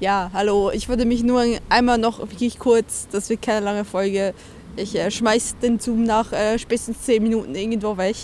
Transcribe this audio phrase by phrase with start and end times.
[0.00, 0.70] Ja, hallo.
[0.70, 4.32] Ich würde mich nur einmal noch wirklich kurz, das wird keine lange Folge.
[4.76, 8.16] Ich äh, schmeiß den Zoom nach äh, spätestens 10 Minuten irgendwo weg.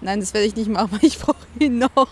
[0.00, 2.08] Nein, das werde ich nicht machen, weil ich brauche ihn noch.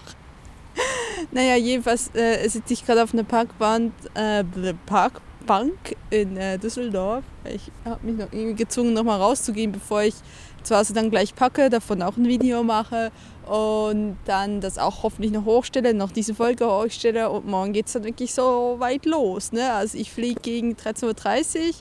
[1.32, 4.44] naja, jedenfalls äh, sitze ich gerade auf einer Parkbahn, äh,
[4.86, 7.24] Parkbank in äh, Düsseldorf.
[7.52, 10.14] Ich habe mich noch irgendwie gezwungen, nochmal rauszugehen, bevor ich
[10.62, 13.10] zu Hause dann gleich packe, davon auch ein Video mache
[13.48, 17.94] und dann das auch hoffentlich noch hochstelle, noch diese Folge hochstelle und morgen geht es
[17.94, 19.52] dann wirklich so weit los.
[19.52, 19.72] Ne?
[19.72, 21.74] Also ich fliege gegen 13.30 Uhr,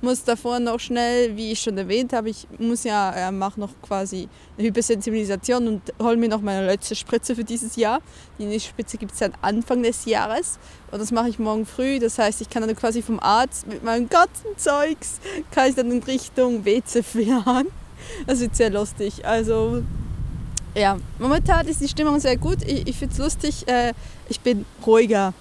[0.00, 3.70] muss davor noch schnell, wie ich schon erwähnt habe, ich muss ja, äh, mache noch
[3.82, 8.00] quasi eine Hypersensibilisation und hole mir noch meine letzte Spritze für dieses Jahr.
[8.40, 10.58] Die nächste Spritze gibt es dann Anfang des Jahres
[10.90, 12.00] und das mache ich morgen früh.
[12.00, 15.20] Das heißt, ich kann dann quasi vom Arzt mit meinem ganzen Zeugs,
[15.52, 17.68] kann ich dann in Richtung WC fahren.
[18.26, 19.24] Das wird sehr lustig.
[19.24, 19.82] Also
[20.74, 22.58] ja, momentan ist die Stimmung sehr gut.
[22.66, 23.68] Ich, ich finde es lustig.
[23.68, 23.92] Äh,
[24.28, 25.34] ich bin ruhiger.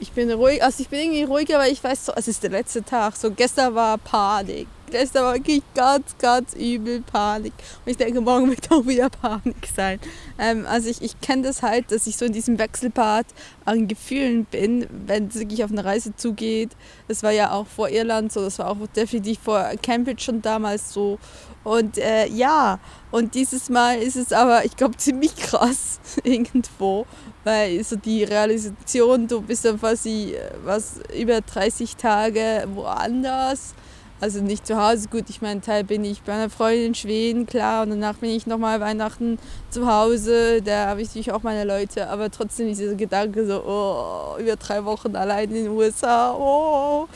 [0.00, 2.50] Ich bin ruhig, also ich bin irgendwie ruhiger, weil ich weiß, so, es ist der
[2.50, 3.14] letzte Tag.
[3.16, 4.66] So gestern war Panik.
[4.90, 7.52] Gestern war wirklich ganz, ganz übel Panik.
[7.84, 10.00] Und ich denke, morgen wird auch wieder Panik sein.
[10.38, 13.26] Ähm, also ich, ich kenne das halt, dass ich so in diesem Wechselpart
[13.64, 16.70] an Gefühlen bin, wenn es wirklich auf eine Reise zugeht.
[17.08, 20.92] Das war ja auch vor Irland so, das war auch definitiv vor Cambridge schon damals
[20.92, 21.18] so.
[21.62, 22.78] Und äh, ja,
[23.10, 27.06] und dieses Mal ist es aber, ich glaube, ziemlich krass irgendwo,
[27.44, 33.74] weil so die Realisation, du bist dann quasi äh, was über 30 Tage woanders.
[34.20, 37.46] Also nicht zu Hause, gut, ich meine, Teil bin ich bei einer Freundin in Schweden,
[37.46, 39.38] klar, und danach bin ich nochmal Weihnachten
[39.70, 44.38] zu Hause, da habe ich natürlich auch meine Leute, aber trotzdem dieser Gedanke so, oh,
[44.38, 47.08] über drei Wochen allein in den USA, oh.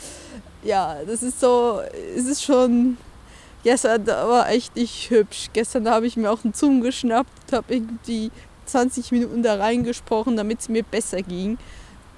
[0.63, 1.79] Ja, das ist so,
[2.17, 2.97] es ist schon
[3.65, 5.49] Gestern war echt nicht hübsch.
[5.51, 8.29] Gestern habe ich mir auch einen Zoom geschnappt und habe irgendwie
[8.67, 11.57] 20 Minuten da reingesprochen, damit es mir besser ging.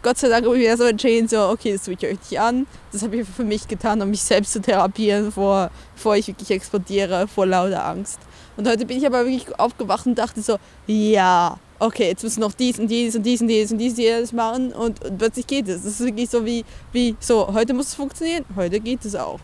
[0.07, 2.40] Gott sei Dank habe ich mir so entschieden, so, okay, das tue ich euch nicht
[2.40, 2.66] an.
[2.94, 6.50] Das habe ich für mich getan, um mich selbst zu therapieren, vor, bevor ich wirklich
[6.50, 8.17] explodiere vor lauter Angst.
[8.56, 12.53] Und heute bin ich aber wirklich aufgewacht und dachte so, ja, okay, jetzt du noch
[12.53, 15.46] dies und dies und dies und dies und dies und dies machen und, und plötzlich
[15.46, 15.84] geht es.
[15.84, 16.63] Das ist wirklich so wie,
[16.94, 19.41] wie, so, heute muss es funktionieren, heute geht es auch.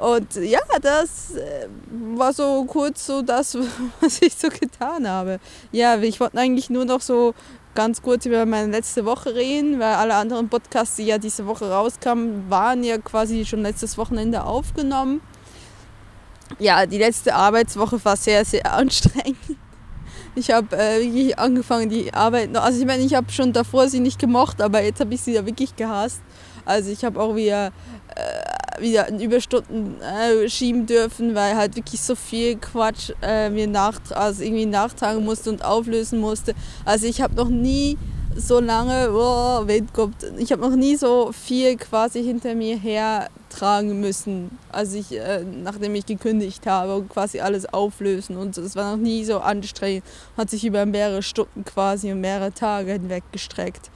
[0.00, 1.68] Und ja, das äh,
[2.16, 3.56] war so kurz so das,
[4.00, 5.40] was ich so getan habe.
[5.72, 7.34] Ja, ich wollte eigentlich nur noch so
[7.74, 11.70] ganz kurz über meine letzte Woche reden, weil alle anderen Podcasts, die ja diese Woche
[11.70, 15.20] rauskamen, waren ja quasi schon letztes Wochenende aufgenommen.
[16.58, 19.38] Ja, die letzte Arbeitswoche war sehr, sehr anstrengend.
[20.34, 22.62] Ich habe äh, wirklich angefangen, die Arbeit noch.
[22.62, 25.34] Also, ich meine, ich habe schon davor sie nicht gemocht, aber jetzt habe ich sie
[25.34, 26.20] ja wirklich gehasst.
[26.64, 27.72] Also, ich habe auch wieder
[28.14, 28.39] äh,
[28.78, 34.42] wieder Überstunden äh, schieben dürfen, weil halt wirklich so viel Quatsch äh, mir nach, also
[34.42, 36.54] irgendwie nachtragen musste und auflösen musste.
[36.84, 37.98] Also ich habe noch nie
[38.36, 44.58] so lange, oh, kommt, ich habe noch nie so viel quasi hinter mir hertragen müssen,
[44.70, 48.56] als ich, äh, nachdem ich gekündigt habe und quasi alles auflösen und.
[48.56, 50.04] Das war noch nie so anstrengend,
[50.36, 53.90] hat sich über mehrere Stunden quasi und mehrere Tage hinweg gestreckt.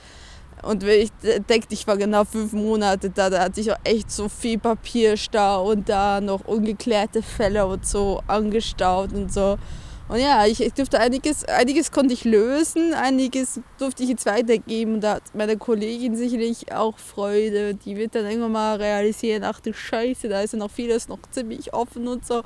[0.65, 1.11] Und wenn ich
[1.49, 5.71] denke, ich war genau fünf Monate da, da hatte ich auch echt so viel Papierstau
[5.71, 9.59] und da noch ungeklärte Fälle und so angestaut und so.
[10.09, 14.95] Und ja, ich, ich durfte einiges, einiges konnte ich lösen, einiges durfte ich jetzt weitergeben.
[14.95, 17.75] Und da hat meine Kollegin sicherlich auch Freude.
[17.75, 21.21] Die wird dann irgendwann mal realisieren, ach du Scheiße, da ist ja noch vieles noch
[21.31, 22.43] ziemlich offen und so.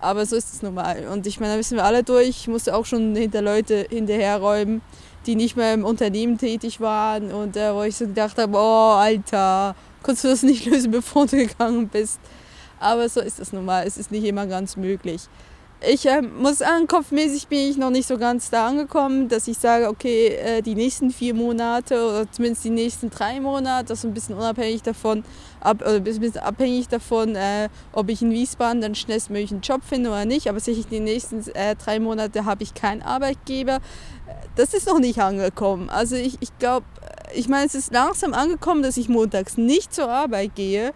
[0.00, 1.06] Aber so ist es nun mal.
[1.06, 2.28] Und ich meine, da müssen wir alle durch.
[2.28, 4.80] Ich musste auch schon hinter Leute hinterherräumen
[5.26, 8.92] die nicht mehr im Unternehmen tätig waren und äh, wo ich so gedacht habe, oh
[8.92, 12.20] Alter, konntest du das nicht lösen, bevor du gegangen bist.
[12.80, 15.22] Aber so ist es nun mal, es ist nicht immer ganz möglich.
[15.90, 19.58] Ich äh, muss sagen, kopfmäßig bin ich noch nicht so ganz da angekommen, dass ich
[19.58, 24.04] sage, okay, äh, die nächsten vier Monate oder zumindest die nächsten drei Monate, das ist
[24.04, 25.24] ein bisschen unabhängig davon,
[25.60, 29.82] ab, oder ein bisschen abhängig davon, äh, ob ich in Wiesbaden dann schnellstmöglich einen Job
[29.84, 30.48] finde oder nicht.
[30.48, 33.80] Aber sicherlich die nächsten äh, drei Monate habe ich keinen Arbeitgeber
[34.56, 35.90] das ist noch nicht angekommen.
[35.90, 36.86] Also ich, ich glaube,
[37.34, 40.92] ich meine, es ist langsam angekommen, dass ich montags nicht zur Arbeit gehe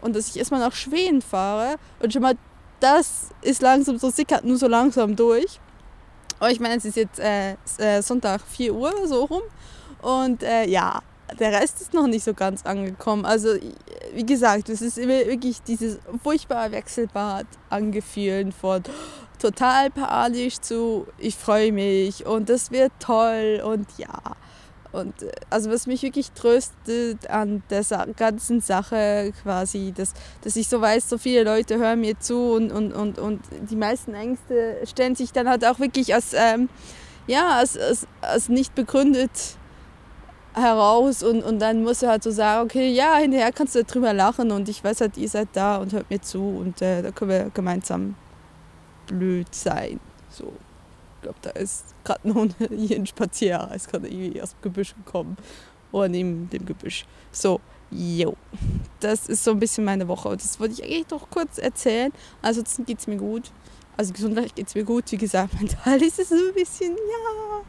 [0.00, 1.76] und dass ich erstmal nach Schweden fahre.
[2.00, 2.34] Und schon mal
[2.82, 5.60] das ist langsam so, sickert nur so langsam durch.
[6.38, 9.42] Aber ich meine, es ist jetzt äh, äh Sonntag 4 Uhr so rum.
[10.02, 11.00] Und äh, ja,
[11.38, 13.24] der Rest ist noch nicht so ganz angekommen.
[13.24, 13.54] Also,
[14.12, 18.82] wie gesagt, es ist wirklich dieses furchtbare Wechselbad angefühlt von
[19.38, 24.36] total panisch zu, ich freue mich und das wird toll und ja.
[24.92, 27.82] Und äh, also was mich wirklich tröstet an der
[28.16, 30.12] ganzen Sache quasi, dass,
[30.42, 33.40] dass ich so weiß, so viele Leute hören mir zu und, und, und, und
[33.70, 36.68] die meisten Ängste stellen sich dann halt auch wirklich als, ähm,
[37.26, 39.30] ja, als, als, als nicht begründet
[40.54, 44.12] heraus und, und dann muss er halt so sagen, okay, ja, hinterher kannst du drüber
[44.12, 47.10] lachen und ich weiß halt, ihr seid da und hört mir zu und äh, da
[47.10, 48.14] können wir gemeinsam
[49.06, 49.98] blöd sein.
[50.28, 50.52] So,
[51.22, 54.94] ich glaube, da ist gerade Hund hier ein Spazierer, ist gerade irgendwie aus dem Gebüsch
[54.94, 55.36] gekommen
[55.92, 57.06] oder neben dem Gebüsch.
[57.30, 57.60] So,
[57.90, 58.34] jo,
[58.98, 62.12] das ist so ein bisschen meine Woche und das wollte ich eigentlich doch kurz erzählen.
[62.42, 63.52] Ansonsten geht es mir gut.
[63.96, 67.60] Also gesundheitlich geht es mir gut, wie gesagt, mental ist es so ein bisschen, ja,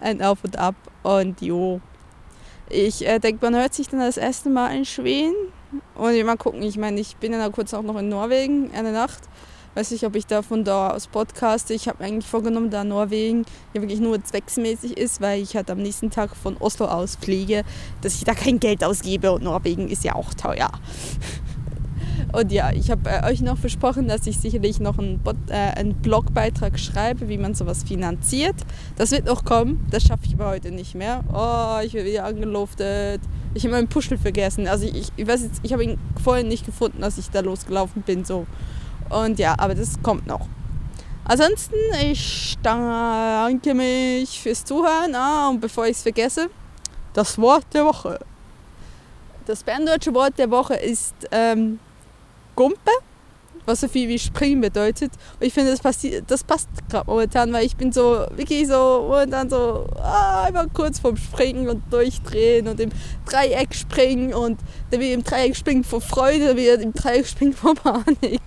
[0.00, 1.80] ein Auf und Ab und jo,
[2.70, 5.34] ich äh, denke, man hört sich dann das erste Mal in Schweden.
[5.94, 9.20] Und mal gucken, ich meine, ich bin dann kurz auch noch in Norwegen, eine Nacht.
[9.74, 11.74] Weiß nicht, ob ich da von da aus podcaste.
[11.74, 15.78] Ich habe eigentlich vorgenommen, da Norwegen ja wirklich nur zwecksmäßig ist, weil ich halt am
[15.78, 17.62] nächsten Tag von Oslo aus fliege,
[18.02, 20.70] dass ich da kein Geld ausgebe und Norwegen ist ja auch teuer.
[22.32, 25.54] Und ja, ich habe äh, euch noch versprochen, dass ich sicherlich noch einen, Bot, äh,
[25.54, 28.54] einen Blogbeitrag schreibe, wie man sowas finanziert.
[28.96, 31.24] Das wird noch kommen, das schaffe ich aber heute nicht mehr.
[31.32, 33.20] Oh, ich werde wieder angeluftet.
[33.54, 34.68] Ich habe meinen Puschel vergessen.
[34.68, 38.02] Also ich, ich weiß jetzt, ich habe ihn vorhin nicht gefunden, als ich da losgelaufen
[38.02, 38.24] bin.
[38.24, 38.46] So.
[39.10, 40.46] Und ja, aber das kommt noch.
[41.24, 45.14] Ansonsten, ich danke mich fürs Zuhören.
[45.14, 46.48] Ah, und bevor ich es vergesse,
[47.12, 48.18] das Wort der Woche.
[49.46, 51.78] Das berndeutsche Wort der Woche ist ähm,
[52.54, 52.90] Gumpe,
[53.66, 55.12] was so viel wie springen bedeutet.
[55.38, 59.48] Und ich finde, das, das passt gerade momentan, weil ich bin so wirklich so momentan
[59.50, 62.90] so ah, immer kurz vorm Springen und durchdrehen und im
[63.26, 64.60] Dreieck springen und
[64.90, 68.42] dann wieder im Dreieck springen vor Freude, wieder im Dreieck springen vor Panik.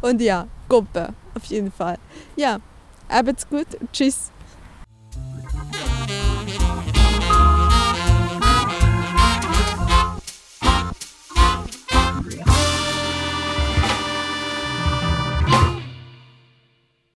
[0.00, 1.98] Und ja, Gumpe, auf jeden Fall.
[2.36, 2.58] Ja,
[3.08, 3.66] habt's gut.
[3.92, 4.30] Tschüss.